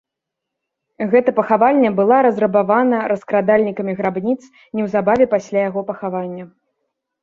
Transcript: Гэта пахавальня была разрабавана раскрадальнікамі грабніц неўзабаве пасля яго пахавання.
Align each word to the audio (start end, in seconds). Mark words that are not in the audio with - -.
Гэта 1.11 1.33
пахавальня 1.39 1.91
была 2.01 2.17
разрабавана 2.27 3.03
раскрадальнікамі 3.13 3.97
грабніц 4.03 4.41
неўзабаве 4.75 5.33
пасля 5.39 5.59
яго 5.71 5.81
пахавання. 5.95 6.53